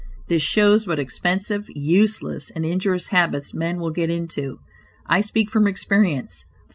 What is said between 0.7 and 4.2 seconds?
what expensive, useless and injurious habits men will get